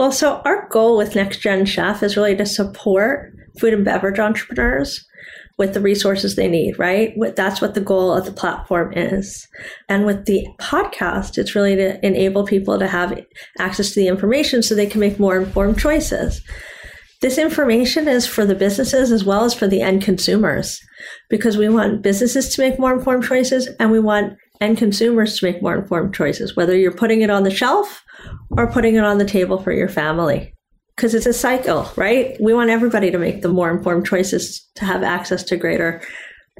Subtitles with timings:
[0.00, 4.18] Well, so our goal with Next Gen Chef is really to support food and beverage
[4.18, 5.06] entrepreneurs
[5.58, 7.12] with the resources they need, right?
[7.36, 9.46] That's what the goal of the platform is.
[9.90, 13.22] And with the podcast, it's really to enable people to have
[13.58, 16.40] access to the information so they can make more informed choices.
[17.20, 20.80] This information is for the businesses as well as for the end consumers
[21.28, 25.46] because we want businesses to make more informed choices and we want end consumers to
[25.46, 28.04] make more informed choices, whether you're putting it on the shelf
[28.50, 30.54] or putting it on the table for your family
[31.00, 32.36] because it's a cycle, right?
[32.42, 36.02] We want everybody to make the more informed choices to have access to greater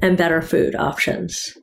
[0.01, 1.55] and better food options.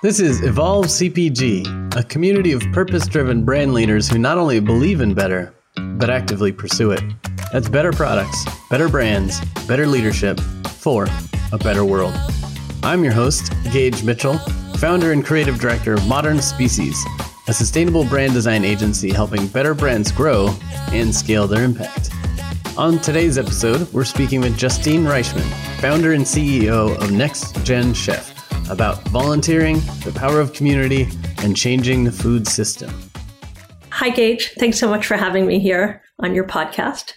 [0.00, 5.00] This is Evolve CPG, a community of purpose driven brand leaders who not only believe
[5.00, 5.52] in better,
[5.96, 7.02] but actively pursue it.
[7.52, 10.38] That's better products, better brands, better leadership
[10.78, 11.08] for
[11.50, 12.14] a better world.
[12.84, 14.38] I'm your host, Gage Mitchell,
[14.78, 16.96] founder and creative director of Modern Species
[17.48, 20.54] a sustainable brand design agency helping better brands grow
[20.92, 22.10] and scale their impact.
[22.76, 25.48] On today's episode, we're speaking with Justine Reichman,
[25.80, 28.34] founder and CEO of Next Gen Chef,
[28.70, 32.92] about volunteering, the power of community, and changing the food system.
[33.92, 34.52] Hi, Gage.
[34.58, 37.14] Thanks so much for having me here on your podcast.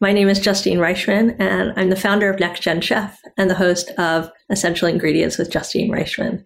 [0.00, 3.54] My name is Justine Reichman, and I'm the founder of Next Gen Chef and the
[3.54, 6.44] host of Essential Ingredients with Justine Reichman.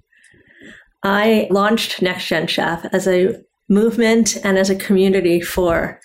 [1.02, 3.36] I launched Next Gen Chef as a
[3.68, 6.00] movement and as a community for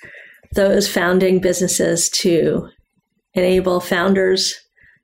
[0.53, 2.69] those founding businesses to
[3.33, 4.55] enable founders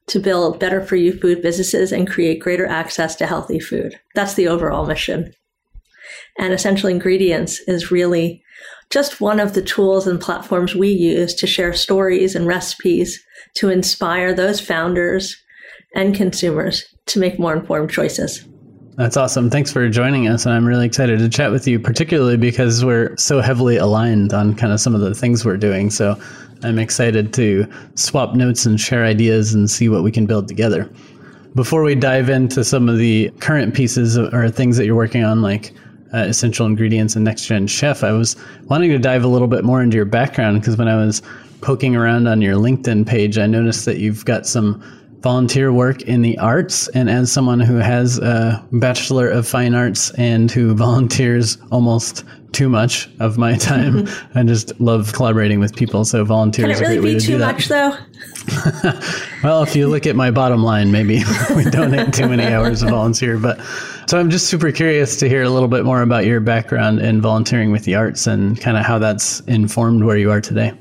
[0.08, 4.00] to build better for you food businesses and create greater access to healthy food.
[4.16, 5.34] That's the overall mission.
[6.38, 8.44] And Essential Ingredients is really
[8.90, 13.24] just one of the tools and platforms we use to share stories and recipes
[13.56, 15.38] to inspire those founders
[15.96, 18.49] and consumers to make more informed choices.
[18.96, 19.50] That's awesome.
[19.50, 20.46] Thanks for joining us.
[20.46, 24.56] And I'm really excited to chat with you, particularly because we're so heavily aligned on
[24.56, 25.90] kind of some of the things we're doing.
[25.90, 26.20] So
[26.64, 27.66] I'm excited to
[27.96, 30.90] swap notes and share ideas and see what we can build together.
[31.56, 35.42] Before we dive into some of the current pieces or things that you're working on,
[35.42, 35.74] like
[36.14, 39.64] uh, essential ingredients and next gen chef, I was wanting to dive a little bit
[39.64, 41.22] more into your background because when I was
[41.62, 44.84] poking around on your LinkedIn page, I noticed that you've got some
[45.22, 46.88] volunteer work in the arts.
[46.90, 52.70] And as someone who has a Bachelor of Fine Arts and who volunteers almost too
[52.70, 56.06] much of my time, I just love collaborating with people.
[56.06, 57.96] So volunteers Can it really be too much though?
[59.44, 61.24] well, if you look at my bottom line, maybe
[61.56, 63.38] we donate too many hours of volunteer.
[63.38, 63.60] But
[64.08, 67.22] so I'm just super curious to hear a little bit more about your background in
[67.22, 70.74] volunteering with the arts and kind of how that's informed where you are today.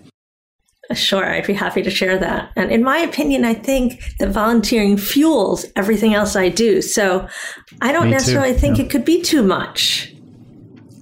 [0.95, 2.51] Sure, I'd be happy to share that.
[2.57, 6.81] And in my opinion, I think that volunteering fuels everything else I do.
[6.81, 7.29] So
[7.83, 8.59] I don't Me necessarily too.
[8.59, 8.85] think yeah.
[8.85, 10.15] it could be too much.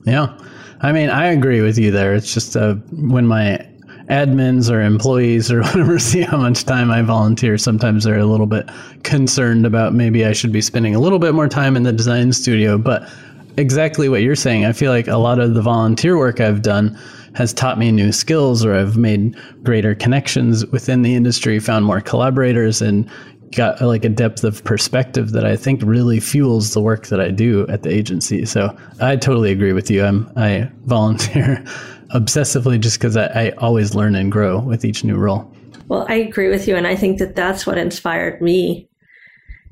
[0.04, 0.36] Yeah.
[0.80, 2.14] I mean, I agree with you there.
[2.14, 3.64] It's just uh, when my
[4.08, 8.47] admins or employees or whatever see how much time I volunteer, sometimes they're a little
[8.47, 8.68] bit
[9.04, 12.32] concerned about maybe I should be spending a little bit more time in the design
[12.32, 12.76] studio.
[12.76, 13.08] But
[13.56, 16.98] exactly what you're saying, I feel like a lot of the volunteer work I've done
[17.36, 22.00] has taught me new skills or I've made greater connections within the industry, found more
[22.00, 23.08] collaborators and
[23.54, 27.30] got like a depth of perspective that I think really fuels the work that I
[27.30, 28.47] do at the agency.
[28.47, 30.02] So I totally agree with you.
[30.02, 31.56] I'm I volunteer
[32.14, 35.53] obsessively just because I, I always learn and grow with each new role.
[35.88, 38.88] Well, I agree with you, and I think that that's what inspired me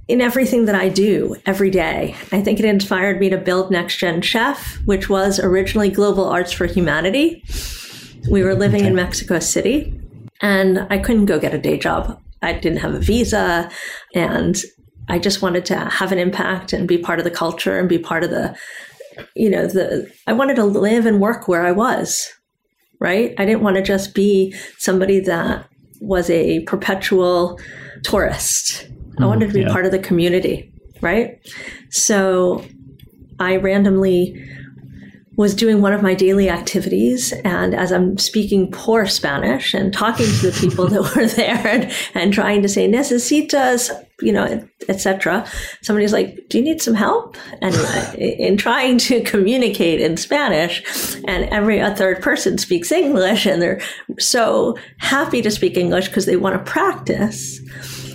[0.06, 2.14] in everything that I do every day.
[2.30, 6.52] I think it inspired me to build Next Gen Chef, which was originally Global Arts
[6.52, 7.42] for Humanity.
[8.30, 8.88] We were living okay.
[8.88, 9.98] in Mexico City
[10.40, 12.20] and I couldn't go get a day job.
[12.42, 13.70] I didn't have a visa
[14.14, 14.60] and
[15.08, 17.98] I just wanted to have an impact and be part of the culture and be
[17.98, 18.56] part of the,
[19.34, 22.30] you know, the, I wanted to live and work where I was,
[23.00, 23.34] right?
[23.38, 25.68] I didn't want to just be somebody that
[26.00, 27.58] was a perpetual
[28.02, 28.88] tourist
[29.18, 29.72] I wanted to be mm, yeah.
[29.72, 31.38] part of the community, right?
[31.90, 32.64] So
[33.38, 34.50] I randomly
[35.36, 40.26] was doing one of my daily activities and as i'm speaking poor spanish and talking
[40.26, 43.90] to the people that were there and, and trying to say necesitas
[44.20, 45.44] you know etc
[45.82, 47.74] somebody's like do you need some help and
[48.16, 53.80] in trying to communicate in spanish and every a third person speaks english and they're
[54.18, 57.60] so happy to speak english because they want to practice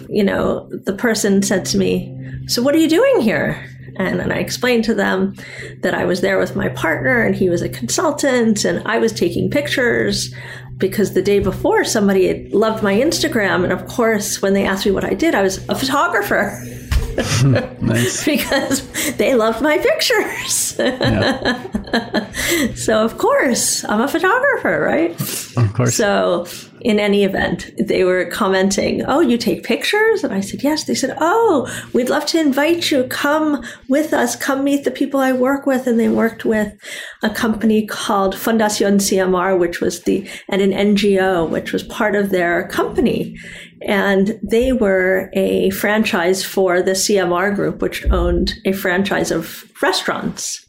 [0.09, 2.15] you know, the person said to me,
[2.47, 3.65] So what are you doing here?
[3.97, 5.35] And then I explained to them
[5.81, 9.11] that I was there with my partner and he was a consultant and I was
[9.11, 10.33] taking pictures
[10.77, 13.63] because the day before somebody had loved my Instagram.
[13.63, 16.57] And of course, when they asked me what I did, I was a photographer.
[18.25, 20.53] because they loved my pictures.
[22.83, 25.11] so, of course, I'm a photographer, right?
[25.57, 25.95] Of course.
[25.95, 26.47] So,
[26.81, 30.23] in any event, they were commenting, Oh, you take pictures?
[30.23, 30.85] And I said, Yes.
[30.85, 33.03] They said, Oh, we'd love to invite you.
[33.05, 34.35] Come with us.
[34.35, 35.87] Come meet the people I work with.
[35.87, 36.77] And they worked with
[37.21, 42.29] a company called Fundacion CMR, which was the, and an NGO, which was part of
[42.29, 43.37] their company.
[43.81, 50.65] And they were a franchise for the CMR group, which owned a franchise of restaurants.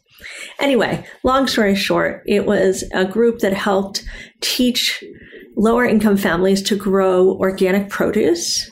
[0.59, 4.03] Anyway, long story short, it was a group that helped
[4.41, 5.03] teach
[5.55, 8.69] lower income families to grow organic produce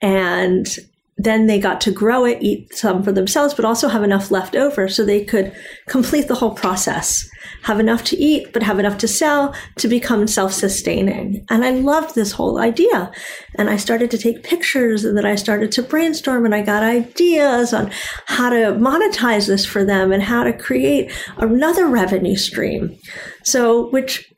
[0.00, 0.78] and
[1.24, 4.56] then they got to grow it, eat some for themselves, but also have enough left
[4.56, 5.52] over so they could
[5.88, 7.28] complete the whole process.
[7.62, 11.44] Have enough to eat, but have enough to sell to become self sustaining.
[11.50, 13.10] And I loved this whole idea.
[13.56, 16.82] And I started to take pictures and then I started to brainstorm and I got
[16.82, 17.90] ideas on
[18.26, 22.96] how to monetize this for them and how to create another revenue stream.
[23.44, 24.31] So, which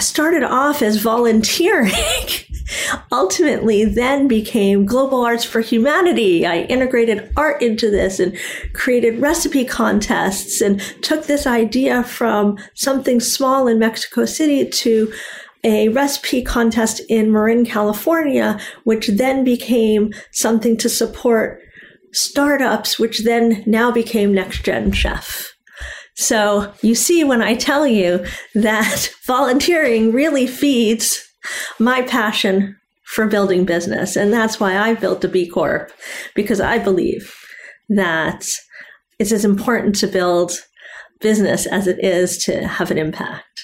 [0.00, 1.92] started off as volunteering.
[3.12, 6.46] ultimately then became Global Arts for Humanity.
[6.46, 8.36] I integrated art into this and
[8.72, 15.12] created recipe contests and took this idea from something small in Mexico City to
[15.64, 21.60] a recipe contest in Marin, California, which then became something to support
[22.12, 25.55] startups, which then now became Next Gen Chef.
[26.16, 28.24] So you see when I tell you
[28.54, 31.22] that volunteering really feeds
[31.78, 34.16] my passion for building business.
[34.16, 35.92] And that's why I built a B Corp,
[36.34, 37.32] because I believe
[37.88, 38.46] that
[39.18, 40.52] it's as important to build
[41.20, 43.55] business as it is to have an impact.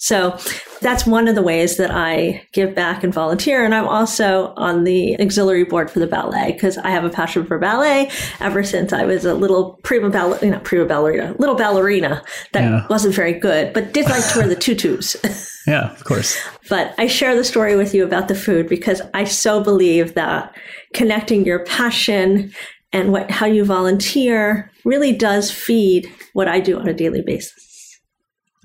[0.00, 0.38] So
[0.80, 3.66] that's one of the ways that I give back and volunteer.
[3.66, 7.44] And I'm also on the auxiliary board for the ballet because I have a passion
[7.44, 8.10] for ballet
[8.40, 12.86] ever since I was a little prima ballerina, prima ballerina, little ballerina that yeah.
[12.88, 15.16] wasn't very good, but did like to wear the tutus.
[15.66, 16.40] yeah, of course.
[16.70, 20.56] But I share the story with you about the food because I so believe that
[20.94, 22.52] connecting your passion
[22.90, 28.00] and what, how you volunteer really does feed what I do on a daily basis.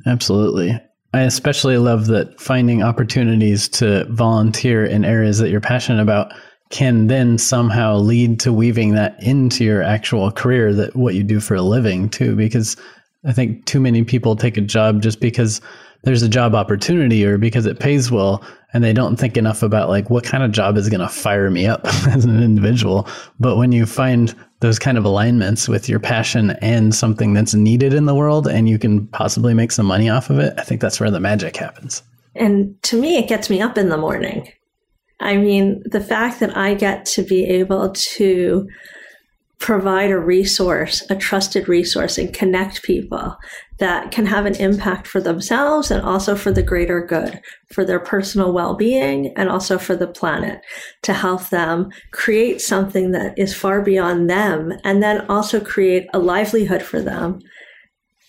[0.07, 0.79] Absolutely.
[1.15, 6.33] I especially love that finding opportunities to volunteer in areas that you're passionate about
[6.71, 11.39] can then somehow lead to weaving that into your actual career that what you do
[11.39, 12.75] for a living too because
[13.23, 15.61] I think too many people take a job just because
[16.03, 18.43] there's a job opportunity or because it pays well
[18.75, 21.49] and they don't think enough about like what kind of job is going to fire
[21.49, 23.07] me up as an individual
[23.39, 24.35] but when you find
[24.65, 28.69] those kind of alignments with your passion and something that's needed in the world and
[28.69, 31.55] you can possibly make some money off of it, I think that's where the magic
[31.55, 32.01] happens.
[32.35, 34.51] And to me, it gets me up in the morning.
[35.19, 38.67] I mean, the fact that I get to be able to
[39.65, 43.35] provide a resource, a trusted resource, and connect people
[43.79, 47.41] that can have an impact for themselves and also for the greater good,
[47.73, 50.61] for their personal well being, and also for the planet
[51.01, 56.19] to help them create something that is far beyond them and then also create a
[56.19, 57.39] livelihood for them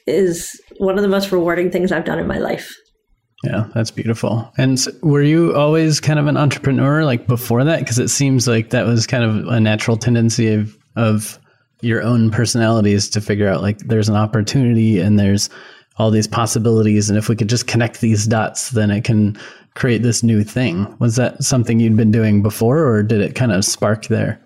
[0.07, 2.75] is one of the most rewarding things I've done in my life.
[3.45, 4.51] Yeah, that's beautiful.
[4.57, 7.81] And were you always kind of an entrepreneur like before that?
[7.81, 11.39] Because it seems like that was kind of a natural tendency of of
[11.81, 15.51] your own personalities to figure out like there's an opportunity and there's
[15.99, 19.37] all these possibilities and if we could just connect these dots then it can
[19.75, 20.97] create this new thing.
[20.99, 24.41] Was that something you'd been doing before or did it kind of spark there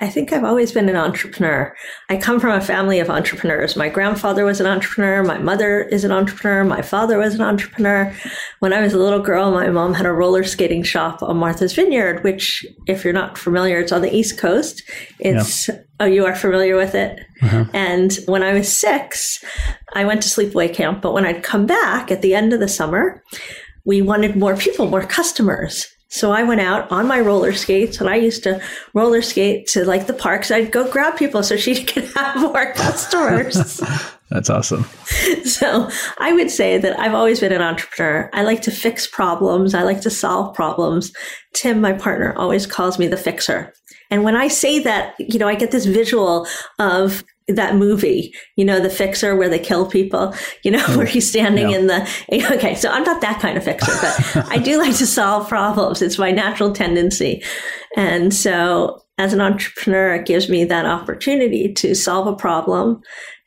[0.00, 1.76] I think I've always been an entrepreneur.
[2.08, 3.76] I come from a family of entrepreneurs.
[3.76, 5.22] My grandfather was an entrepreneur.
[5.22, 6.64] My mother is an entrepreneur.
[6.64, 8.12] My father was an entrepreneur.
[8.60, 11.74] When I was a little girl, my mom had a roller skating shop on Martha's
[11.74, 14.82] Vineyard, which, if you're not familiar, it's on the East Coast.
[15.20, 15.80] It's, yeah.
[16.00, 17.20] oh, you are familiar with it?
[17.42, 17.66] Uh-huh.
[17.74, 19.44] And when I was six,
[19.94, 21.02] I went to sleepaway camp.
[21.02, 23.22] But when I'd come back at the end of the summer,
[23.84, 25.86] we wanted more people, more customers.
[26.12, 28.60] So I went out on my roller skates and I used to
[28.92, 30.50] roller skate to like the parks.
[30.50, 33.80] I'd go grab people so she could have more customers.
[34.28, 34.84] That's awesome.
[35.44, 38.28] So I would say that I've always been an entrepreneur.
[38.34, 39.74] I like to fix problems.
[39.74, 41.12] I like to solve problems.
[41.54, 43.72] Tim, my partner, always calls me the fixer.
[44.10, 46.46] And when I say that, you know, I get this visual
[46.78, 51.28] of that movie, you know, the fixer where they kill people, you know, where he's
[51.28, 51.78] standing yeah.
[51.78, 52.02] in the,
[52.52, 56.02] okay, so I'm not that kind of fixer, but I do like to solve problems.
[56.02, 57.42] It's my natural tendency.
[57.96, 63.00] And so as an entrepreneur, it gives me that opportunity to solve a problem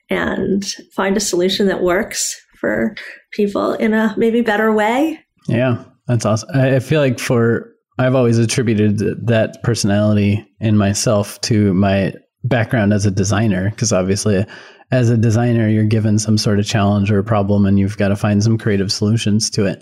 [0.10, 2.96] and find a solution that works for
[3.32, 5.20] people in a maybe better way.
[5.48, 6.50] Yeah, that's awesome.
[6.54, 12.14] I feel like for I've always attributed that personality in myself to my
[12.48, 14.46] background as a designer, because obviously,
[14.92, 18.10] as a designer, you're given some sort of challenge or a problem and you've got
[18.10, 19.82] to find some creative solutions to it.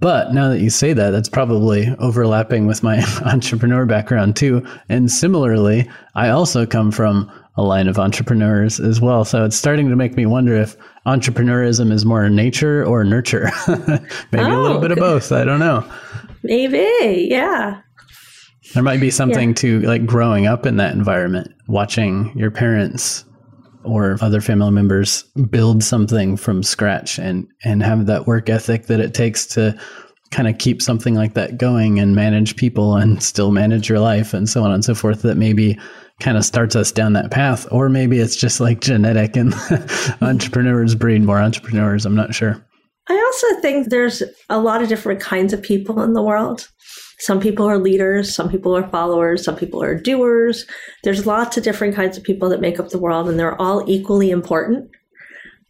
[0.00, 4.66] But now that you say that, that's probably overlapping with my entrepreneur background too.
[4.88, 9.24] And similarly, I also come from a line of entrepreneurs as well.
[9.24, 13.50] So it's starting to make me wonder if entrepreneurism is more nature or nurture.
[13.68, 15.30] Maybe oh, a little oh, bit of both.
[15.30, 15.88] I don't know.
[16.42, 17.80] Maybe, yeah.
[18.74, 19.54] There might be something yeah.
[19.56, 23.24] to like growing up in that environment, watching your parents
[23.84, 29.00] or other family members build something from scratch and and have that work ethic that
[29.00, 29.78] it takes to
[30.30, 34.34] kind of keep something like that going and manage people and still manage your life
[34.34, 35.78] and so on and so forth that maybe
[36.18, 39.54] kind of starts us down that path or maybe it's just like genetic and
[40.22, 42.60] entrepreneurs breed more entrepreneurs i'm not sure
[43.08, 46.68] I also think there's a lot of different kinds of people in the world.
[47.18, 50.66] Some people are leaders, some people are followers, some people are doers.
[51.04, 53.88] There's lots of different kinds of people that make up the world, and they're all
[53.88, 54.90] equally important.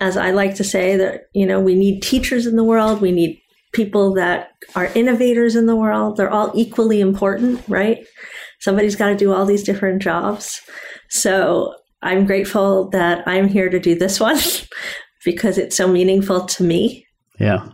[0.00, 3.12] As I like to say, that you know, we need teachers in the world, we
[3.12, 3.40] need
[3.72, 6.16] people that are innovators in the world.
[6.16, 8.06] They're all equally important, right?
[8.60, 10.60] Somebody's got to do all these different jobs.
[11.10, 14.38] So I'm grateful that I'm here to do this one
[15.24, 17.04] because it's so meaningful to me
[17.38, 17.68] yeah.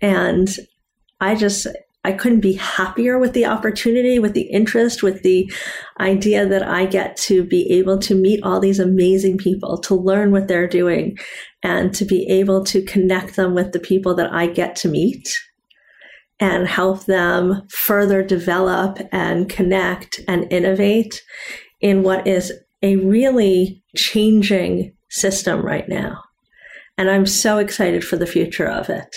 [0.00, 0.48] And
[1.20, 1.66] I just,
[2.04, 5.50] I couldn't be happier with the opportunity, with the interest, with the
[6.00, 10.30] idea that I get to be able to meet all these amazing people, to learn
[10.30, 11.16] what they're doing,
[11.62, 15.28] and to be able to connect them with the people that I get to meet
[16.40, 21.22] and help them further develop and connect and innovate
[21.80, 26.23] in what is a really changing system right now.
[26.96, 29.16] And I'm so excited for the future of it.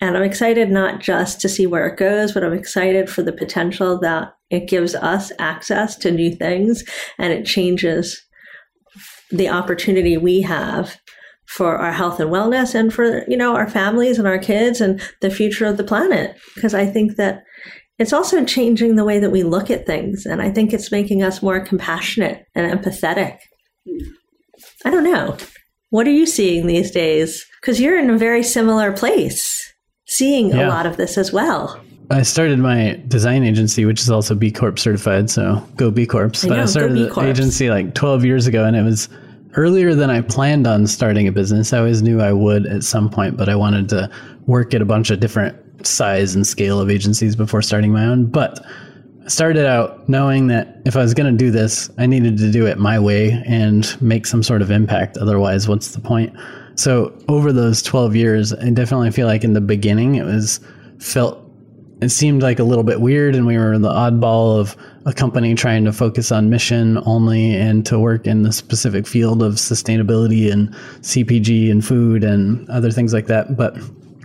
[0.00, 3.32] And I'm excited not just to see where it goes, but I'm excited for the
[3.32, 6.84] potential that it gives us access to new things
[7.18, 8.20] and it changes
[9.30, 10.96] the opportunity we have
[11.46, 15.00] for our health and wellness and for, you know, our families and our kids and
[15.20, 16.36] the future of the planet.
[16.54, 17.42] Because I think that
[17.98, 20.24] it's also changing the way that we look at things.
[20.24, 23.36] And I think it's making us more compassionate and empathetic.
[23.86, 24.08] Hmm.
[24.84, 25.36] I don't know.
[25.90, 27.44] What are you seeing these days?
[27.60, 29.74] Because you're in a very similar place,
[30.06, 30.66] seeing yeah.
[30.66, 31.80] a lot of this as well.
[32.10, 35.30] I started my design agency, which is also B Corp certified.
[35.30, 36.32] So go B Corp.
[36.42, 39.08] But I, I started the agency like 12 years ago, and it was
[39.54, 41.72] earlier than I planned on starting a business.
[41.72, 44.10] I always knew I would at some point, but I wanted to
[44.46, 45.56] work at a bunch of different
[45.86, 48.26] size and scale of agencies before starting my own.
[48.26, 48.64] But
[49.26, 52.66] started out knowing that if I was going to do this, I needed to do
[52.66, 55.16] it my way and make some sort of impact.
[55.18, 56.34] Otherwise, what's the point?
[56.76, 60.60] So over those 12 years, I definitely feel like in the beginning it was
[60.98, 61.46] felt
[62.00, 64.74] it seemed like a little bit weird and we were the oddball of
[65.04, 69.42] a company trying to focus on mission only and to work in the specific field
[69.42, 70.72] of sustainability and
[71.02, 73.54] CPG and food and other things like that.
[73.54, 73.76] But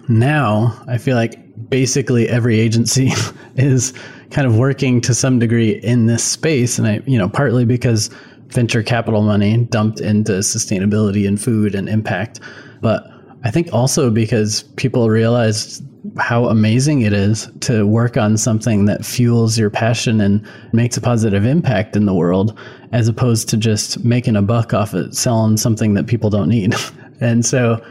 [0.08, 3.12] now I feel like basically every agency
[3.56, 3.94] is
[4.32, 6.78] kind of working to some degree in this space.
[6.78, 8.10] And I, you know, partly because
[8.48, 12.40] venture capital money dumped into sustainability and food and impact.
[12.82, 13.10] But
[13.44, 15.84] I think also because people realized
[16.18, 21.02] how amazing it is to work on something that fuels your passion and makes a
[21.02, 22.58] positive impact in the world,
[22.92, 26.76] as opposed to just making a buck off it, selling something that people don't need.
[27.22, 27.84] and so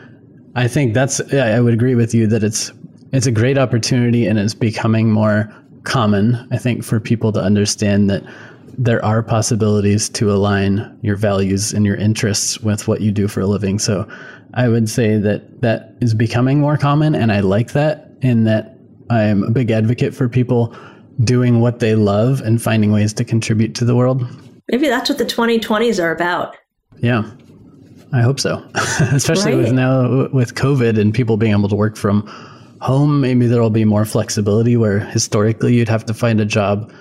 [0.55, 2.73] I think that's, I would agree with you that it's,
[3.15, 5.53] it's a great opportunity and it's becoming more
[5.85, 8.25] common, I think, for people to understand that
[8.77, 13.41] there are possibilities to align your values and your interests with what you do for
[13.41, 13.79] a living.
[13.79, 14.09] So
[14.55, 18.77] I would say that that is becoming more common, and I like that, in that
[19.11, 20.75] I'm a big advocate for people
[21.23, 24.27] doing what they love and finding ways to contribute to the world.
[24.69, 26.57] Maybe that's what the 2020s are about.
[26.99, 27.31] Yeah.
[28.13, 28.65] I hope so.
[29.13, 29.65] Especially right.
[29.65, 32.29] with now with COVID and people being able to work from
[32.85, 36.93] home, maybe there'll be more flexibility where historically you'd have to find a job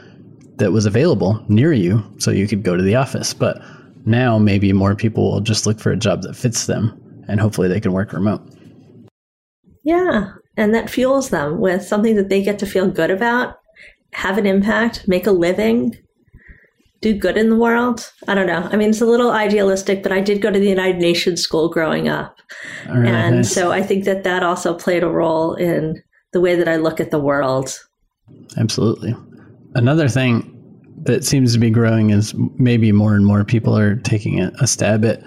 [0.55, 3.33] that was available near you so you could go to the office.
[3.33, 3.61] But
[4.05, 6.97] now maybe more people will just look for a job that fits them
[7.27, 8.41] and hopefully they can work remote.
[9.83, 10.31] Yeah.
[10.55, 13.57] And that fuels them with something that they get to feel good about,
[14.13, 15.97] have an impact, make a living,
[17.03, 18.11] do good in the world.
[18.27, 18.67] I don't know.
[18.71, 21.69] I mean, it's a little idealistic, but I did go to the United Nations school
[21.69, 22.39] growing up.
[22.87, 23.53] Right, and nice.
[23.53, 26.99] so I think that that also played a role in the way that I look
[26.99, 27.77] at the world.
[28.57, 29.13] Absolutely.
[29.75, 30.49] Another thing
[31.03, 34.67] that seems to be growing is maybe more and more people are taking a, a
[34.67, 35.21] stab at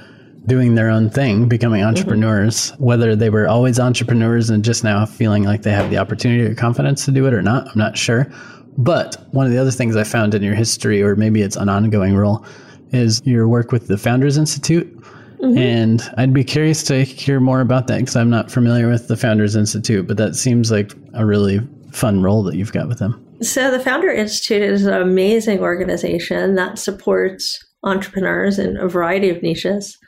[0.46, 1.88] doing their own thing, becoming mm-hmm.
[1.88, 2.84] entrepreneurs, mm-hmm.
[2.84, 6.54] whether they were always entrepreneurs and just now feeling like they have the opportunity or
[6.54, 8.32] confidence to do it or not, I'm not sure
[8.78, 11.68] But one of the other things I found in your history, or maybe it's an
[11.68, 12.44] ongoing role,
[12.92, 14.92] is your work with the Founders Institute.
[15.40, 15.58] Mm-hmm.
[15.58, 19.16] And I'd be curious to hear more about that because I'm not familiar with the
[19.16, 21.60] Founders Institute, but that seems like a really
[21.92, 23.22] fun role that you've got with them.
[23.42, 29.42] So, the Founder Institute is an amazing organization that supports entrepreneurs in a variety of
[29.42, 29.98] niches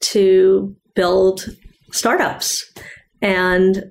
[0.00, 1.46] to build
[1.92, 2.64] startups.
[3.20, 3.84] And,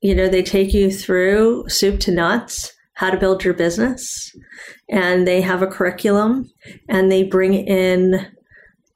[0.00, 4.34] you know, they take you through soup to nuts how to build your business.
[4.88, 6.50] And they have a curriculum
[6.88, 8.26] and they bring in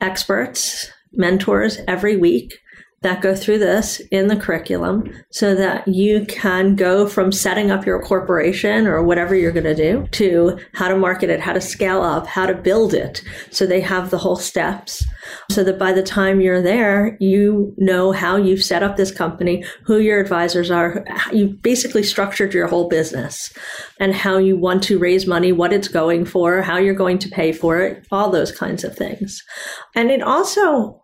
[0.00, 2.58] experts, mentors every week
[3.06, 7.86] that go through this in the curriculum so that you can go from setting up
[7.86, 11.60] your corporation or whatever you're going to do to how to market it, how to
[11.60, 13.22] scale up, how to build it.
[13.50, 15.06] So they have the whole steps
[15.50, 19.64] so that by the time you're there, you know how you've set up this company,
[19.84, 21.04] who your advisors are.
[21.32, 23.52] You basically structured your whole business
[24.00, 27.28] and how you want to raise money, what it's going for, how you're going to
[27.28, 29.42] pay for it, all those kinds of things.
[29.94, 31.00] And it also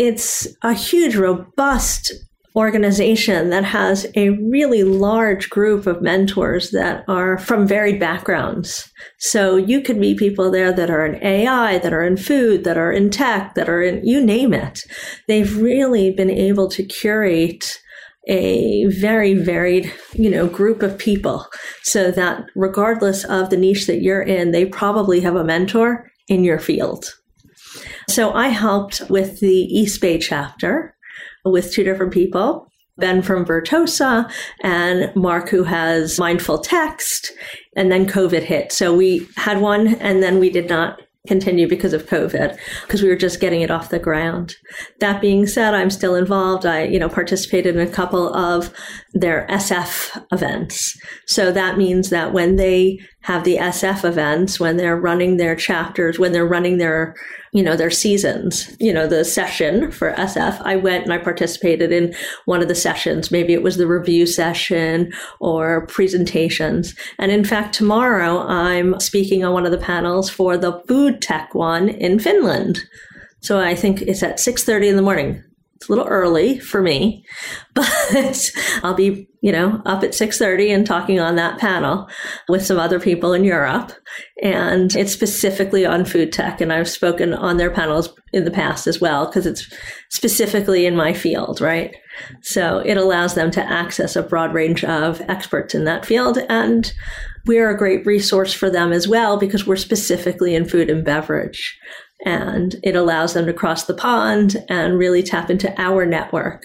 [0.00, 2.10] it's a huge, robust
[2.56, 8.90] organization that has a really large group of mentors that are from varied backgrounds.
[9.18, 12.78] So you could meet people there that are in AI, that are in food, that
[12.78, 14.84] are in tech, that are in you name it.
[15.28, 17.78] They've really been able to curate
[18.26, 21.46] a very varied, you know, group of people
[21.82, 26.42] so that regardless of the niche that you're in, they probably have a mentor in
[26.42, 27.19] your field.
[28.10, 30.96] So I helped with the East Bay chapter
[31.44, 32.66] with two different people.
[32.98, 34.30] Ben from Virtosa
[34.62, 37.32] and Mark, who has Mindful Text.
[37.76, 38.72] And then COVID hit.
[38.72, 43.08] So we had one and then we did not continue because of COVID, because we
[43.08, 44.56] were just getting it off the ground.
[45.00, 46.64] That being said, I'm still involved.
[46.64, 48.72] I, you know, participated in a couple of
[49.12, 50.98] their SF events.
[51.26, 56.18] So that means that when they have the SF events, when they're running their chapters,
[56.18, 57.14] when they're running their
[57.52, 60.60] you know, their seasons, you know, the session for SF.
[60.62, 63.30] I went and I participated in one of the sessions.
[63.30, 66.94] Maybe it was the review session or presentations.
[67.18, 71.54] And in fact, tomorrow I'm speaking on one of the panels for the food tech
[71.54, 72.84] one in Finland.
[73.40, 75.42] So I think it's at 6:30 in the morning.
[75.80, 77.24] It's a little early for me,
[77.74, 78.50] but
[78.82, 82.06] I'll be, you know, up at 6:30 and talking on that panel
[82.50, 83.92] with some other people in Europe.
[84.42, 86.60] And it's specifically on food tech.
[86.60, 89.72] And I've spoken on their panels in the past as well, because it's
[90.10, 91.96] specifically in my field, right?
[92.42, 96.36] So it allows them to access a broad range of experts in that field.
[96.50, 96.92] And
[97.46, 101.78] we're a great resource for them as well because we're specifically in food and beverage
[102.24, 106.64] and it allows them to cross the pond and really tap into our network.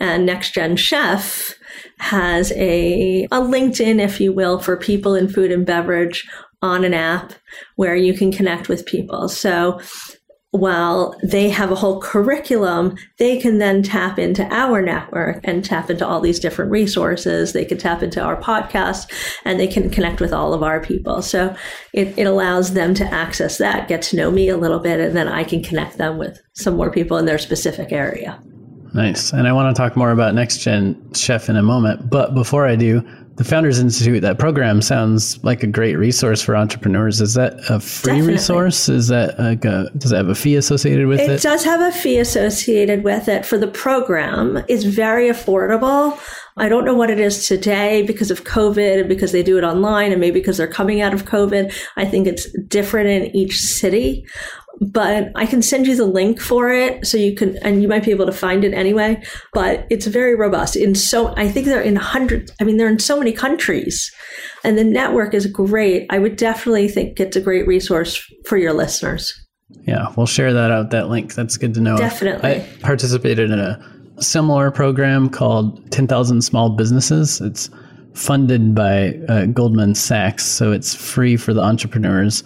[0.00, 1.54] And Next Gen Chef
[1.98, 6.28] has a, a LinkedIn, if you will, for people in food and beverage
[6.60, 7.32] on an app
[7.76, 9.28] where you can connect with people.
[9.28, 9.80] So
[10.52, 15.88] while they have a whole curriculum, they can then tap into our network and tap
[15.88, 17.54] into all these different resources.
[17.54, 19.10] They can tap into our podcast
[19.46, 21.22] and they can connect with all of our people.
[21.22, 21.56] So
[21.94, 25.16] it, it allows them to access that, get to know me a little bit, and
[25.16, 28.38] then I can connect them with some more people in their specific area.
[28.92, 29.32] Nice.
[29.32, 32.10] And I want to talk more about Next Gen Chef in a moment.
[32.10, 33.02] But before I do,
[33.36, 37.20] the Founders Institute, that program sounds like a great resource for entrepreneurs.
[37.20, 38.32] Is that a free Definitely.
[38.34, 38.88] resource?
[38.88, 41.30] Is that like a, does it have a fee associated with it?
[41.30, 44.62] It does have a fee associated with it for the program.
[44.68, 46.18] It's very affordable.
[46.58, 49.64] I don't know what it is today because of COVID and because they do it
[49.64, 51.74] online and maybe because they're coming out of COVID.
[51.96, 54.26] I think it's different in each city
[54.90, 58.04] but I can send you the link for it so you can, and you might
[58.04, 59.22] be able to find it anyway.
[59.52, 60.74] But it's very robust.
[60.74, 62.52] In so, I think they're in hundreds.
[62.60, 64.10] I mean, they're in so many countries,
[64.64, 66.06] and the network is great.
[66.10, 69.32] I would definitely think it's a great resource for your listeners.
[69.84, 70.90] Yeah, we'll share that out.
[70.90, 71.34] That link.
[71.34, 71.96] That's good to know.
[71.96, 72.50] Definitely.
[72.50, 73.80] I participated in a
[74.18, 77.40] similar program called 10,000 Small Businesses.
[77.40, 77.70] It's
[78.14, 82.42] funded by uh, Goldman Sachs, so it's free for the entrepreneurs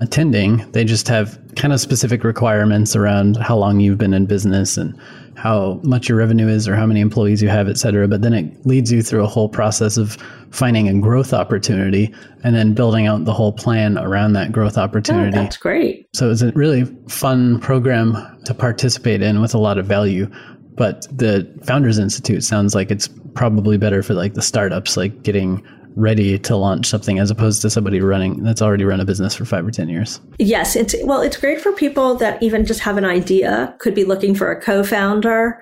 [0.00, 0.70] attending.
[0.72, 4.98] They just have kind of specific requirements around how long you've been in business and
[5.36, 8.06] how much your revenue is or how many employees you have, et cetera.
[8.06, 10.16] But then it leads you through a whole process of
[10.50, 15.36] finding a growth opportunity and then building out the whole plan around that growth opportunity.
[15.38, 16.08] Oh, that's great.
[16.14, 20.30] So it's a really fun program to participate in with a lot of value.
[20.74, 25.66] But the Founders Institute sounds like it's probably better for like the startups, like getting
[25.96, 29.44] ready to launch something as opposed to somebody running that's already run a business for
[29.44, 30.20] five or 10 years.
[30.38, 30.76] Yes.
[30.76, 34.34] It's, well, it's great for people that even just have an idea, could be looking
[34.34, 35.60] for a co-founder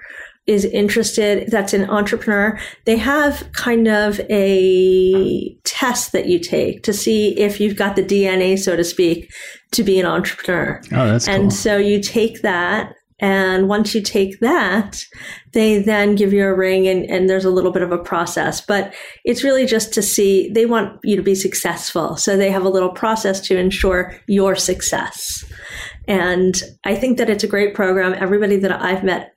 [0.48, 2.58] is interested, that's an entrepreneur.
[2.86, 8.02] They have kind of a test that you take to see if you've got the
[8.02, 9.30] DNA, so to speak,
[9.72, 10.80] to be an entrepreneur.
[10.92, 11.50] Oh, that's and cool.
[11.50, 15.02] so you take that and once you take that,
[15.52, 18.60] they then give you a ring and, and there's a little bit of a process,
[18.60, 22.16] but it's really just to see, they want you to be successful.
[22.16, 25.44] So they have a little process to ensure your success.
[26.06, 28.14] And I think that it's a great program.
[28.14, 29.34] Everybody that I've met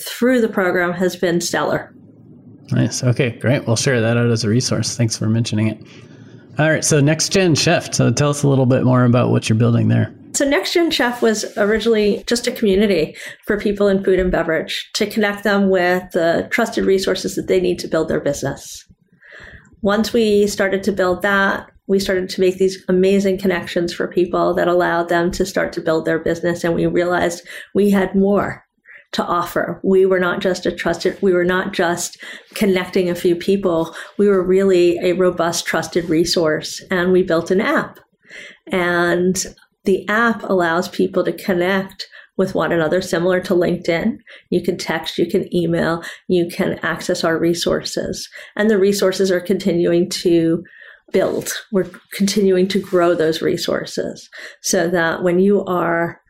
[0.00, 1.94] through the program has been stellar.
[2.72, 3.04] Nice.
[3.04, 3.66] Okay, great.
[3.66, 4.96] We'll share that out as a resource.
[4.96, 5.80] Thanks for mentioning it.
[6.58, 6.84] All right.
[6.84, 7.94] So, Next Gen Chef.
[7.94, 10.15] So, tell us a little bit more about what you're building there.
[10.36, 14.90] So, Next Gen Chef was originally just a community for people in food and beverage
[14.92, 18.84] to connect them with the trusted resources that they need to build their business.
[19.80, 24.52] Once we started to build that, we started to make these amazing connections for people
[24.52, 26.64] that allowed them to start to build their business.
[26.64, 27.40] And we realized
[27.74, 28.62] we had more
[29.12, 29.80] to offer.
[29.82, 32.22] We were not just a trusted, we were not just
[32.52, 33.96] connecting a few people.
[34.18, 36.82] We were really a robust, trusted resource.
[36.90, 38.00] And we built an app.
[38.70, 39.42] And
[39.86, 44.18] the app allows people to connect with one another, similar to LinkedIn.
[44.50, 48.28] You can text, you can email, you can access our resources.
[48.56, 50.62] And the resources are continuing to
[51.12, 51.50] build.
[51.72, 54.28] We're continuing to grow those resources
[54.60, 56.20] so that when you are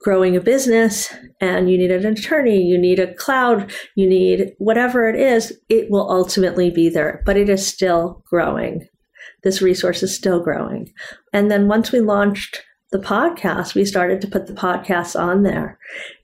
[0.00, 5.08] growing a business and you need an attorney, you need a cloud, you need whatever
[5.08, 8.86] it is, it will ultimately be there, but it is still growing.
[9.42, 10.92] This resource is still growing.
[11.32, 15.78] And then once we launched the podcast, we started to put the podcasts on there.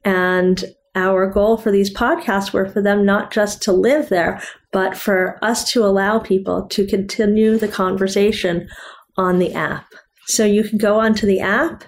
[0.05, 4.41] And our goal for these podcasts were for them not just to live there,
[4.73, 8.69] but for us to allow people to continue the conversation
[9.17, 9.87] on the app.
[10.27, 11.85] So you can go onto the app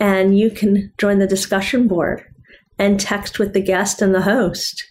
[0.00, 2.22] and you can join the discussion board
[2.78, 4.84] and text with the guest and the host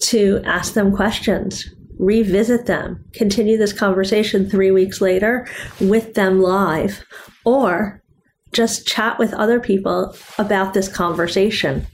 [0.00, 1.68] to ask them questions,
[1.98, 5.46] revisit them, continue this conversation three weeks later
[5.80, 7.04] with them live,
[7.44, 8.02] or
[8.56, 11.86] just chat with other people about this conversation.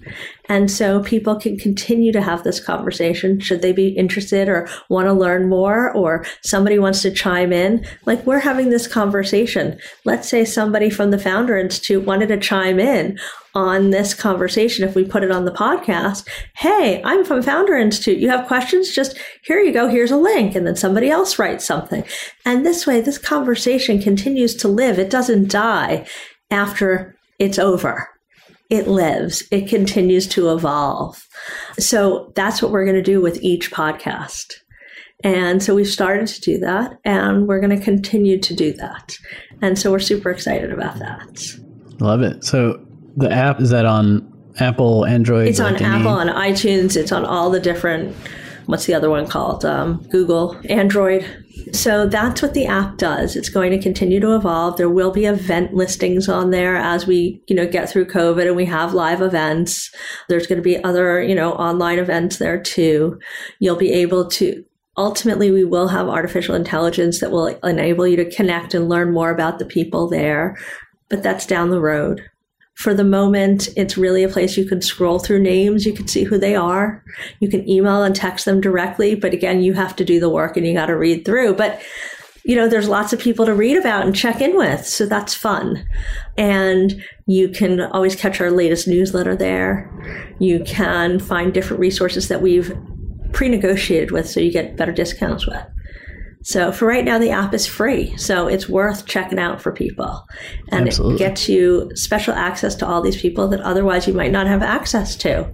[0.49, 5.07] And so people can continue to have this conversation should they be interested or want
[5.07, 7.85] to learn more or somebody wants to chime in.
[8.07, 9.79] Like we're having this conversation.
[10.05, 13.19] Let's say somebody from the Founder Institute wanted to chime in
[13.55, 16.27] on this conversation if we put it on the podcast.
[16.57, 18.19] Hey, I'm from Founder Institute.
[18.19, 18.95] You have questions?
[18.95, 19.89] Just here you go.
[19.89, 20.55] Here's a link.
[20.55, 22.05] And then somebody else writes something.
[22.45, 24.99] And this way, this conversation continues to live.
[24.99, 26.07] It doesn't die
[26.53, 28.09] after it's over.
[28.71, 31.27] It lives, it continues to evolve.
[31.79, 34.55] So that's what we're going to do with each podcast.
[35.25, 39.17] And so we've started to do that and we're going to continue to do that.
[39.61, 41.45] And so we're super excited about that.
[42.01, 42.45] Love it.
[42.45, 42.85] So
[43.17, 45.49] the app is that on Apple, Android?
[45.49, 48.17] It's on like any- Apple, on iTunes, it's on all the different
[48.67, 49.65] what's the other one called?
[49.65, 51.25] Um, Google, Android.
[51.73, 53.37] So that's what the app does.
[53.37, 54.77] It's going to continue to evolve.
[54.77, 58.57] There will be event listings on there as we, you know, get through COVID and
[58.57, 59.91] we have live events.
[60.29, 63.19] There's going to be other, you know, online events there too.
[63.59, 64.65] You'll be able to
[64.97, 69.31] ultimately we will have artificial intelligence that will enable you to connect and learn more
[69.31, 70.57] about the people there,
[71.09, 72.23] but that's down the road
[72.75, 75.85] for the moment, it's really a place you can scroll through names.
[75.87, 77.05] You can see who they are.
[77.41, 79.15] You can email and text them directly.
[79.15, 81.55] But again, you have to do the work and you got to read through.
[81.55, 81.81] But
[82.45, 84.85] you know, there's lots of people to read about and check in with.
[84.85, 85.87] So that's fun.
[86.37, 89.89] And you can always catch our latest newsletter there.
[90.41, 92.77] You can find different resources that we've
[93.33, 95.63] pre negotiated with so you get better discounts with.
[96.45, 98.17] So for right now, the app is free.
[98.17, 100.25] So it's worth checking out for people.
[100.71, 101.15] And Absolutely.
[101.17, 104.63] it gets you special access to all these people that otherwise you might not have
[104.63, 105.51] access to.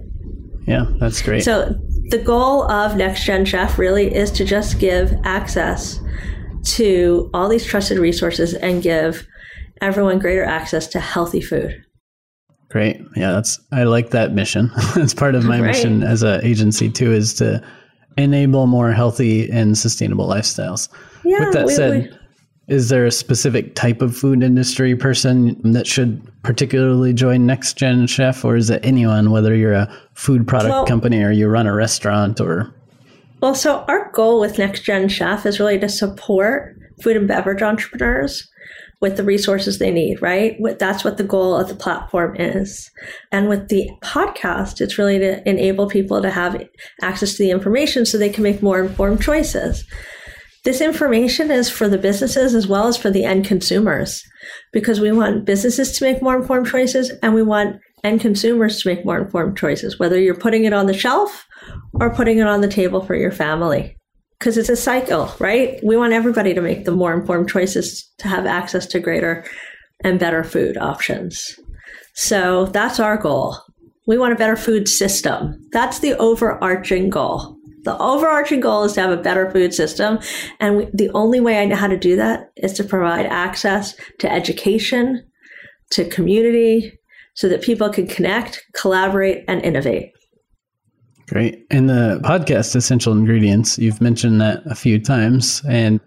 [0.65, 1.43] Yeah, that's great.
[1.43, 1.75] So
[2.09, 5.99] the goal of Next Gen Chef really is to just give access
[6.63, 9.25] to all these trusted resources and give
[9.81, 11.83] everyone greater access to healthy food.
[12.69, 13.01] Great.
[13.15, 14.69] Yeah, that's I like that mission.
[14.95, 15.67] that's part of my Right.
[15.67, 17.63] mission as an agency too is to
[18.17, 20.89] enable more healthy and sustainable lifestyles.
[21.23, 25.59] Yeah, With that we- said, we- is there a specific type of food industry person
[25.71, 30.47] that should particularly join Next Gen Chef, or is it anyone, whether you're a food
[30.47, 32.73] product Well- company or you run a restaurant or
[33.41, 37.61] Well, so our goal with Next Gen Chef is really to support food and beverage
[37.61, 38.48] entrepreneurs
[39.01, 40.57] with the resources they need, right?
[40.77, 42.91] That's what the goal of the platform is.
[43.31, 46.61] And with the podcast, it's really to enable people to have
[47.01, 49.85] access to the information so they can make more informed choices.
[50.65, 54.21] This information is for the businesses as well as for the end consumers
[54.73, 58.89] because we want businesses to make more informed choices and we want end consumers to
[58.89, 61.47] make more informed choices, whether you're putting it on the shelf
[61.93, 63.95] or putting it on the table for your family.
[64.39, 65.79] Because it's a cycle, right?
[65.83, 69.45] We want everybody to make the more informed choices to have access to greater
[70.03, 71.59] and better food options.
[72.13, 73.57] So that's our goal.
[74.07, 75.59] We want a better food system.
[75.71, 77.57] That's the overarching goal.
[77.83, 80.19] The overarching goal is to have a better food system.
[80.59, 83.95] And we, the only way I know how to do that is to provide access
[84.19, 85.25] to education,
[85.91, 86.97] to community,
[87.35, 90.11] so that people can connect, collaborate, and innovate.
[91.29, 91.67] Great.
[91.69, 95.61] And the podcast essential ingredients, you've mentioned that a few times.
[95.67, 95.99] And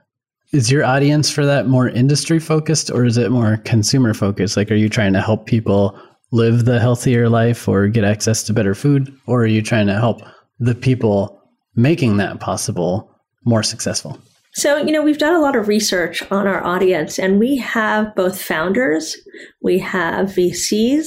[0.53, 4.57] is your audience for that more industry focused or is it more consumer focused?
[4.57, 5.97] Like, are you trying to help people
[6.33, 9.17] live the healthier life or get access to better food?
[9.27, 10.23] Or are you trying to help
[10.59, 11.41] the people
[11.77, 13.09] making that possible
[13.45, 14.19] more successful?
[14.55, 18.15] So, you know, we've done a lot of research on our audience and we have
[18.17, 19.17] both founders,
[19.63, 21.07] we have VCs,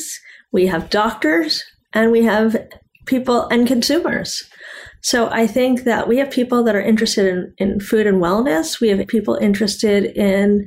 [0.54, 2.56] we have doctors, and we have
[3.06, 4.44] people and consumers.
[5.02, 8.82] So I think that we have people that are interested in, in food and wellness.
[8.82, 10.65] We have people interested in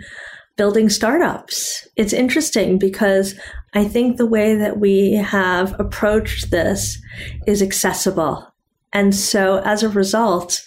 [0.57, 1.87] building startups.
[1.97, 3.35] It's interesting because
[3.75, 7.01] I think the way that we have approached this
[7.47, 8.47] is accessible.
[8.93, 10.63] And so as a result,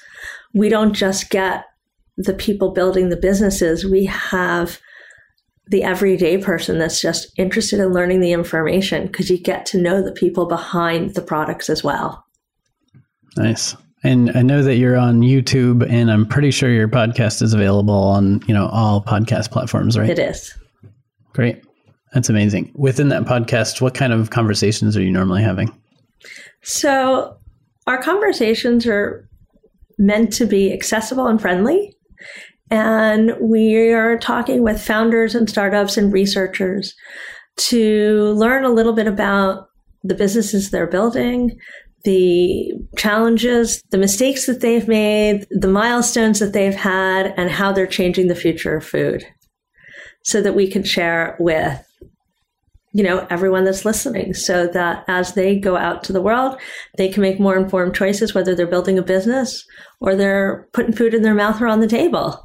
[0.53, 1.65] we don't just get
[2.17, 3.85] the people building the businesses.
[3.85, 4.79] We have
[5.71, 10.01] the everyday person that's just interested in learning the information because you get to know
[10.01, 12.25] the people behind the products as well.
[13.37, 13.75] Nice.
[14.03, 17.93] And I know that you're on YouTube and I'm pretty sure your podcast is available
[17.93, 20.09] on, you know, all podcast platforms, right?
[20.09, 20.53] It is.
[21.31, 21.63] Great.
[22.13, 22.73] That's amazing.
[22.75, 25.71] Within that podcast, what kind of conversations are you normally having?
[26.61, 27.37] So,
[27.87, 29.27] our conversations are
[29.97, 31.90] meant to be accessible and friendly.
[32.71, 36.95] And we are talking with founders and startups and researchers
[37.57, 39.67] to learn a little bit about
[40.03, 41.59] the businesses they're building,
[42.05, 47.85] the challenges, the mistakes that they've made, the milestones that they've had, and how they're
[47.85, 49.25] changing the future of food
[50.23, 51.85] so that we can share with
[52.93, 56.59] you know everyone that's listening so that as they go out to the world
[56.97, 59.65] they can make more informed choices whether they're building a business
[60.01, 62.43] or they're putting food in their mouth or on the table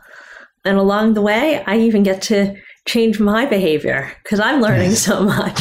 [0.67, 5.23] and along the way, I even get to change my behavior because I'm learning so
[5.23, 5.61] much.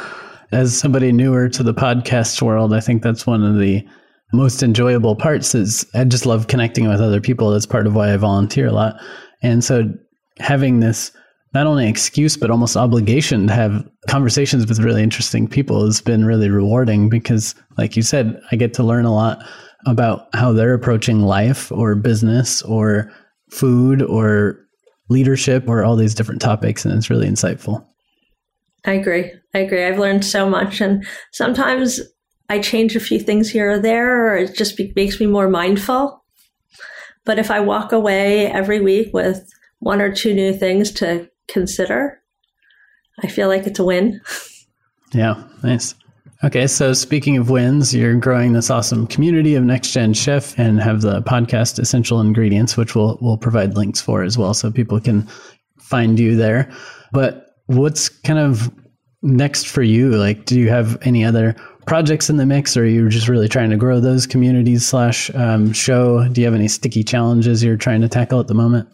[0.52, 3.86] As somebody newer to the podcast world, I think that's one of the
[4.32, 7.50] most enjoyable parts is I just love connecting with other people.
[7.50, 8.96] That's part of why I volunteer a lot.
[9.42, 9.84] And so
[10.38, 11.12] having this
[11.54, 16.24] not only excuse but almost obligation to have conversations with really interesting people has been
[16.24, 19.38] really rewarding because like you said, I get to learn a lot
[19.86, 23.10] about how they're approaching life or business or
[23.56, 24.58] food or
[25.08, 27.86] leadership or all these different topics and it's really insightful.
[28.84, 29.32] I agree.
[29.54, 29.84] I agree.
[29.84, 32.00] I've learned so much and sometimes
[32.48, 35.48] I change a few things here or there or it just be- makes me more
[35.48, 36.22] mindful.
[37.24, 42.20] But if I walk away every week with one or two new things to consider,
[43.24, 44.20] I feel like it's a win.
[45.12, 45.94] Yeah, nice.
[46.44, 50.78] Okay, so speaking of wins, you're growing this awesome community of Next Gen Chef and
[50.80, 55.00] have the podcast Essential Ingredients, which we'll we'll provide links for as well, so people
[55.00, 55.26] can
[55.78, 56.70] find you there.
[57.12, 58.70] But what's kind of
[59.22, 60.10] next for you?
[60.10, 63.48] Like, do you have any other projects in the mix, or are you just really
[63.48, 66.28] trying to grow those communities slash um, show?
[66.28, 68.90] Do you have any sticky challenges you're trying to tackle at the moment?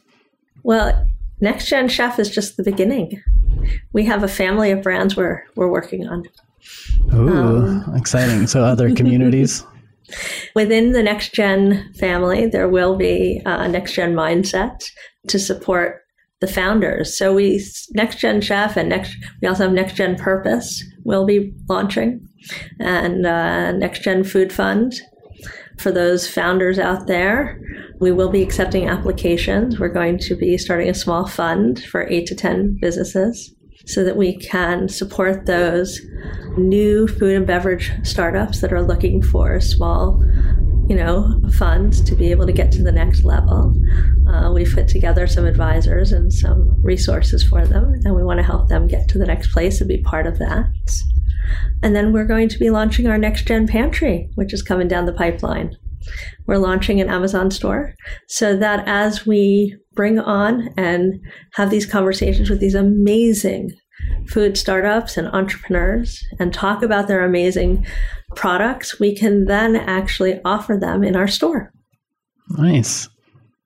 [0.62, 1.08] Well,
[1.40, 3.20] Next Gen Chef is just the beginning.
[3.92, 6.22] We have a family of brands we're we're working on.
[7.14, 8.46] Ooh, um, exciting.
[8.46, 9.64] So, other communities?
[10.54, 14.82] Within the next gen family, there will be a next gen mindset
[15.28, 16.02] to support
[16.42, 17.16] the founders.
[17.16, 21.54] So we next gen chef and next we also have next gen purpose will be
[21.68, 22.28] launching
[22.80, 24.92] and uh, next gen food fund
[25.78, 27.60] for those founders out there.
[28.00, 29.78] We will be accepting applications.
[29.78, 33.54] We're going to be starting a small fund for eight to ten businesses
[33.86, 36.00] so that we can support those
[36.56, 40.22] new food and beverage startups that are looking for small
[40.88, 43.74] you know funds to be able to get to the next level.
[44.28, 48.44] Uh, we've put together some advisors and some resources for them and we want to
[48.44, 50.66] help them get to the next place and be part of that.
[51.82, 55.06] And then we're going to be launching our next gen pantry which is coming down
[55.06, 55.76] the pipeline.
[56.46, 57.94] We're launching an Amazon store
[58.26, 61.20] so that as we bring on and
[61.54, 63.72] have these conversations with these amazing
[64.28, 67.86] food startups and entrepreneurs and talk about their amazing
[68.34, 71.72] products, we can then actually offer them in our store.
[72.50, 73.08] Nice.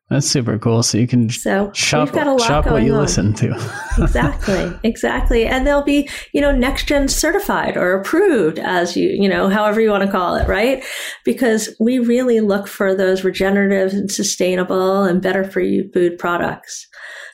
[0.09, 0.85] That's super cool.
[0.85, 3.01] So you can so shop, shop what you on.
[3.01, 3.53] listen to.
[3.99, 5.47] exactly, exactly.
[5.47, 9.81] And they'll be, you know, next gen certified or approved as you, you know, however
[9.81, 10.85] you want to call it, right?
[11.25, 16.87] Because we really look for those regenerative and sustainable and better for you food products.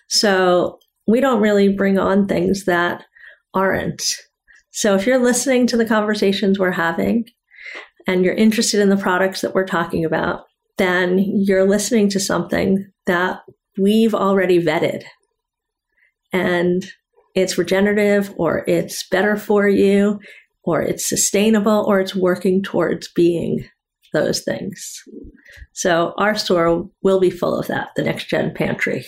[0.09, 3.05] So we don't really bring on things that
[3.53, 4.03] aren't.
[4.71, 7.27] So if you're listening to the conversations we're having
[8.07, 10.45] and you're interested in the products that we're talking about,
[10.83, 13.41] then you're listening to something that
[13.79, 15.05] we've already vetted.
[16.33, 16.85] And
[17.35, 20.21] it's regenerative or it's better for you
[20.65, 23.65] or it's sustainable or it's working towards being
[24.13, 25.03] those things.
[25.73, 29.07] So our store will be full of that, the next gen pantry.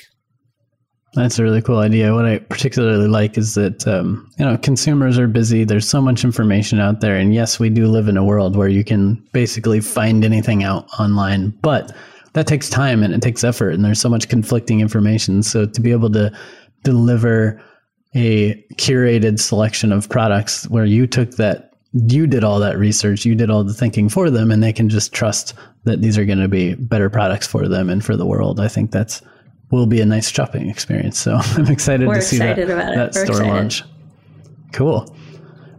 [1.14, 2.12] That's a really cool idea.
[2.12, 5.64] What I particularly like is that um, you know consumers are busy.
[5.64, 8.68] There's so much information out there, and yes, we do live in a world where
[8.68, 11.94] you can basically find anything out online, but
[12.32, 15.42] that takes time and it takes effort, and there's so much conflicting information.
[15.42, 16.32] So to be able to
[16.82, 17.62] deliver
[18.16, 23.36] a curated selection of products where you took that you did all that research, you
[23.36, 26.40] did all the thinking for them, and they can just trust that these are going
[26.40, 28.58] to be better products for them and for the world.
[28.58, 29.22] I think that's
[29.74, 31.18] will be a nice shopping experience.
[31.18, 33.52] So I'm excited We're to see excited that, that store excited.
[33.52, 33.82] launch.
[34.72, 35.14] Cool.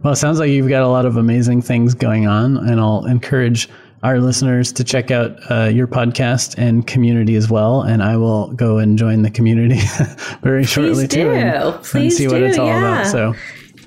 [0.02, 3.04] Well, it sounds like you've got a lot of amazing things going on, and I'll
[3.06, 3.68] encourage
[4.02, 7.82] our listeners to check out uh, your podcast and community as well.
[7.82, 9.80] And I will go and join the community
[10.42, 11.24] very Please shortly do.
[11.24, 12.32] too, and, Please and see do.
[12.32, 13.00] what it's all yeah.
[13.00, 13.06] about.
[13.10, 13.34] So.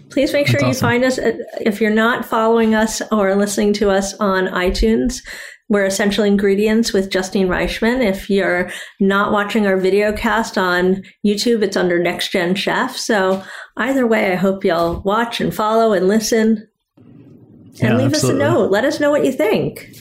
[0.10, 0.82] Please make sure you awesome.
[0.82, 1.19] find us.
[1.62, 5.22] If you're not following us or listening to us on iTunes,
[5.69, 8.03] we're Essential Ingredients with Justine Reichman.
[8.03, 12.97] If you're not watching our video cast on YouTube, it's under Next Gen Chef.
[12.97, 13.43] So
[13.77, 18.41] either way, I hope you'll watch and follow and listen and yeah, leave absolutely.
[18.41, 18.71] us a note.
[18.71, 19.95] Let us know what you think.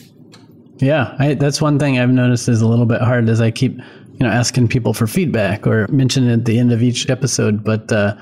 [0.77, 3.77] Yeah, I, that's one thing I've noticed is a little bit hard as I keep,
[3.77, 7.63] you know, asking people for feedback or mention it at the end of each episode.
[7.63, 8.15] But uh,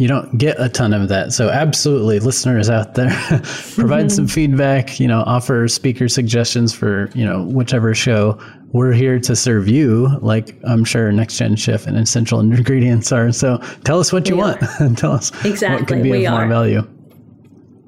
[0.00, 1.30] you don't get a ton of that.
[1.30, 3.10] So absolutely, listeners out there,
[3.74, 4.08] provide mm-hmm.
[4.08, 4.98] some feedback.
[4.98, 8.40] You know, offer speaker suggestions for you know whichever show.
[8.72, 13.30] We're here to serve you, like I'm sure Next Gen Chef and Essential Ingredients are.
[13.30, 16.24] So tell us what you we want and tell us exactly what could be we
[16.24, 16.46] of are.
[16.46, 16.88] more value.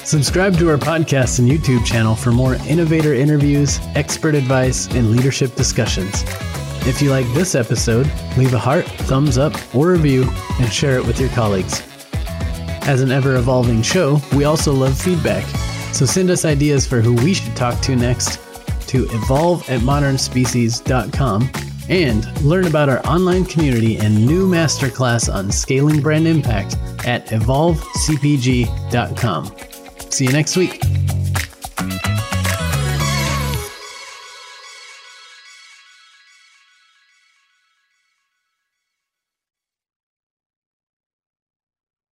[0.03, 5.55] Subscribe to our podcast and YouTube channel for more innovator interviews, expert advice, and leadership
[5.55, 6.23] discussions.
[6.87, 10.27] If you like this episode, leave a heart, thumbs up, or review
[10.59, 11.83] and share it with your colleagues.
[12.83, 15.45] As an ever evolving show, we also love feedback.
[15.93, 18.39] So send us ideas for who we should talk to next
[18.87, 26.01] to evolve at modernspecies.com and learn about our online community and new masterclass on scaling
[26.01, 29.51] brand impact at evolvecpg.com.
[30.09, 30.81] See you next week.